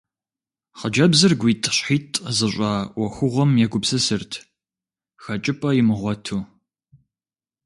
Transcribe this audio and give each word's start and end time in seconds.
Хъыджэбзыр 0.79 1.33
гуитӀщхьитӀ 1.41 2.19
зыщӏа 2.37 2.71
ӏуэхугъуэм 2.93 3.51
егупсысырт, 3.65 4.31
хэкӏыпӏэ 5.23 5.69
имыгъуэту. 5.79 6.39